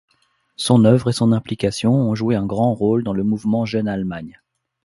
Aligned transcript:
Son 0.55 0.83
œuvre 0.85 1.11
et 1.11 1.13
son 1.13 1.31
implication 1.31 1.93
ont 1.93 2.15
joué 2.15 2.35
un 2.35 2.47
grand 2.47 2.73
rôle 2.73 3.03
dans 3.03 3.13
le 3.13 3.23
mouvement 3.23 3.65
Jeune-Allemagne. 3.65 4.41